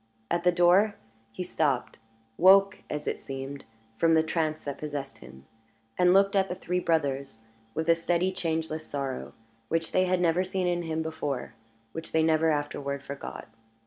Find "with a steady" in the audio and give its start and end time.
7.75-8.31